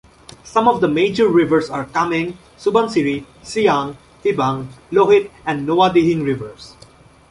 [0.43, 6.73] Some of the major rivers are Kameng, Subansiri, Siang, Dibang, Lohit and Noa-Dihing rivers.